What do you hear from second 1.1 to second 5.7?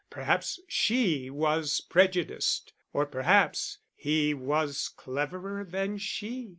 was prejudiced; or perhaps he was cleverer